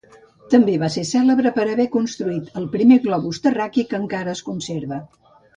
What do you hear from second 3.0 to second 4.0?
globus terraqüi,